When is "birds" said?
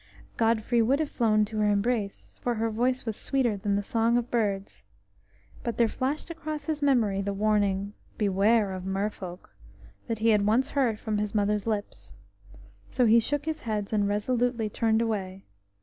4.31-4.83